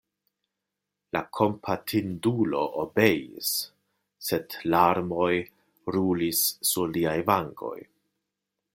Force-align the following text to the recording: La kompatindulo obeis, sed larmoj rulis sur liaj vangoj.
La 1.17 1.19
kompatindulo 1.39 2.63
obeis, 2.85 3.53
sed 4.31 4.59
larmoj 4.77 5.31
rulis 5.99 6.45
sur 6.73 6.93
liaj 6.99 7.19
vangoj. 7.33 7.77